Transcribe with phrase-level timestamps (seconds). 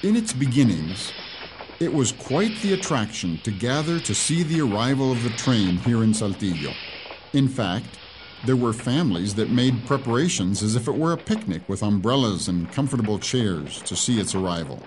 [0.00, 1.12] In its beginnings,
[1.80, 6.04] it was quite the attraction to gather to see the arrival of the train here
[6.04, 6.72] in Saltillo.
[7.32, 7.98] In fact,
[8.44, 12.70] there were families that made preparations as if it were a picnic with umbrellas and
[12.70, 14.80] comfortable chairs to see its arrival.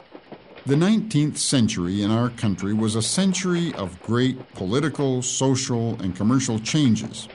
[0.65, 6.57] The 19th century in our country was a century of great political, social, and commercial
[6.57, 7.27] changes.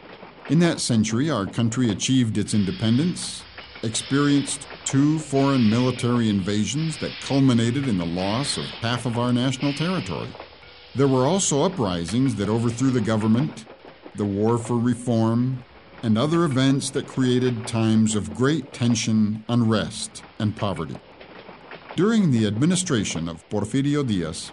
[0.48, 3.42] In that century, our country achieved its independence,
[3.82, 9.72] experienced two foreign military invasions that culminated in the loss of half of our national
[9.72, 10.28] territory.
[10.94, 13.64] There were also uprisings that overthrew the government,
[14.14, 15.64] the war for reform,
[16.04, 20.96] and other events that created times of great tension, unrest, and poverty.
[21.96, 24.52] During the administration of Porfirio Diaz,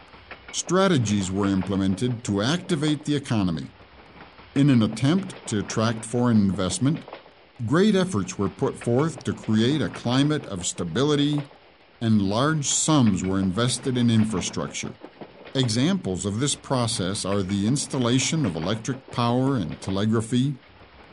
[0.51, 3.67] strategies were implemented to activate the economy.
[4.55, 6.99] In an attempt to attract foreign investment,
[7.65, 11.41] great efforts were put forth to create a climate of stability,
[12.01, 14.93] and large sums were invested in infrastructure.
[15.55, 20.55] Examples of this process are the installation of electric power and telegraphy,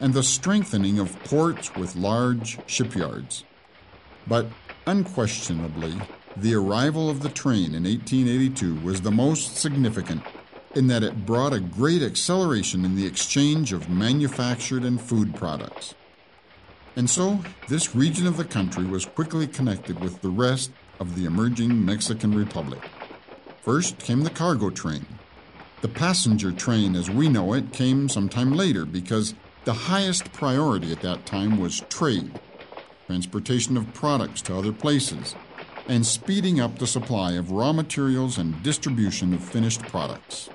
[0.01, 3.45] and the strengthening of ports with large shipyards.
[4.27, 4.47] But
[4.87, 5.95] unquestionably,
[6.37, 10.23] the arrival of the train in 1882 was the most significant
[10.75, 15.95] in that it brought a great acceleration in the exchange of manufactured and food products.
[16.97, 17.39] And so,
[17.69, 22.35] this region of the country was quickly connected with the rest of the emerging Mexican
[22.35, 22.81] Republic.
[23.63, 25.07] First came the cargo train.
[25.83, 31.01] The passenger train, as we know it, came sometime later because the highest priority at
[31.03, 32.39] that time was trade,
[33.07, 35.37] transportation of products to other places,
[35.89, 40.51] and speeding up the supply of raw materials and distribution of finished products.